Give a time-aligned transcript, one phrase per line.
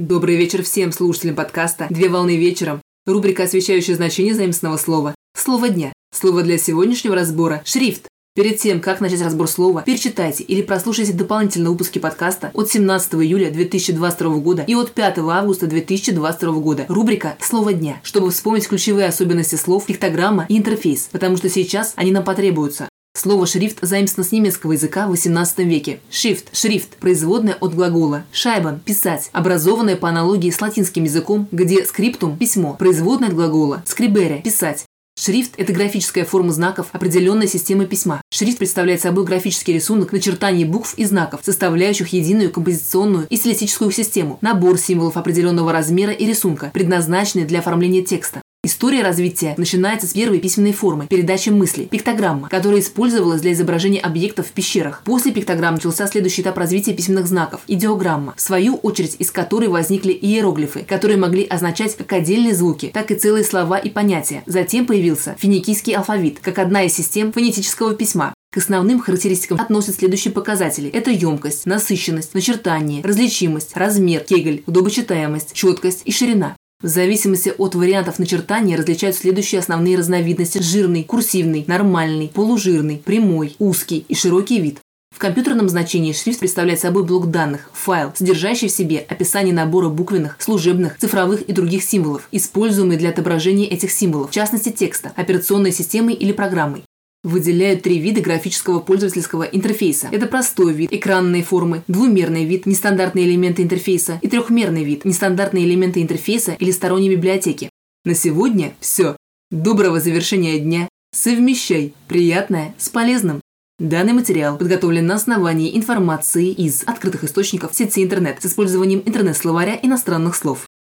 [0.00, 2.80] Добрый вечер всем слушателям подкаста «Две волны вечером».
[3.04, 5.14] Рубрика, освещающая значение заимственного слова.
[5.36, 5.92] Слово дня.
[6.10, 8.08] Слово для сегодняшнего разбора– шрифт.
[8.34, 13.50] Перед тем, как начать разбор слова, перечитайте или прослушайте дополнительные выпуски подкаста от 17 июля
[13.50, 16.86] 2022 года и от 5 августа 2022 года.
[16.88, 22.10] Рубрика «Слово дня», чтобы вспомнить ключевые особенности слов, пиктограмма и интерфейс, потому что сейчас они
[22.10, 22.88] нам потребуются.
[23.12, 26.00] Слово «шрифт» заимствовано с немецкого языка в XVIII веке.
[26.10, 28.24] Шрифт– шрифт, производное от глагола.
[28.32, 33.82] Шайбан– писать, образованное по аналогии с латинским языком, где скриптум– письмо, производное от глагола.
[33.84, 34.86] Скрибере– писать.
[35.18, 38.22] Шрифт– это графическая форма знаков определенной системы письма.
[38.30, 44.38] Шрифт представляет собой графический рисунок начертаний букв и знаков, составляющих единую композиционную и стилистическую систему,
[44.40, 48.40] набор символов определенного размера и рисунка, предназначенный для оформления текста.
[48.62, 54.48] История развития начинается с первой письменной формы– передачи мысли– пиктограмма, которая использовалась для изображения объектов
[54.48, 55.02] в пещерах.
[55.04, 60.12] После пиктограмм начался следующий этап развития письменных знаков– идеограмма, в свою очередь из которой возникли
[60.12, 64.42] иероглифы, которые могли означать как отдельные звуки, так и целые слова и понятия.
[64.44, 68.34] Затем появился финикийский алфавит, как одна из систем фонетического письма.
[68.52, 70.90] К основным характеристикам относят следующие показатели.
[70.90, 76.56] Это емкость, насыщенность, начертание, различимость, размер, кегель, удобочитаемость, четкость и ширина.
[76.82, 84.06] В зависимости от вариантов начертания различают следующие основные разновидности– жирный, курсивный, нормальный, полужирный, прямой, узкий
[84.08, 84.78] и широкий вид.
[85.14, 90.36] В компьютерном значении шрифт представляет собой блок данных, файл, содержащий в себе описание набора буквенных,
[90.38, 96.14] служебных, цифровых и других символов, используемые для отображения этих символов, в частности текста, операционной системой
[96.14, 96.84] или программой.
[97.22, 100.08] Выделяют три вида графического пользовательского интерфейса.
[100.10, 106.00] Это простой вид, экранные формы, двумерный вид, нестандартные элементы интерфейса и трехмерный вид, нестандартные элементы
[106.00, 107.68] интерфейса или сторонней библиотеки.
[108.06, 109.16] На сегодня все.
[109.50, 110.88] Доброго завершения дня.
[111.12, 113.42] Совмещай приятное с полезным.
[113.78, 120.36] Данный материал подготовлен на основании информации из открытых источников сети интернет с использованием интернет-словаря иностранных
[120.36, 120.69] слов.